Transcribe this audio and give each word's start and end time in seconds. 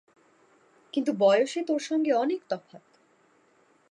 কিন্তু 0.93 1.11
বয়সে 1.13 1.61
তোর 1.67 1.79
সঙ্গে 1.79 2.11
অনেক 2.13 2.41
তফাত। 2.49 2.85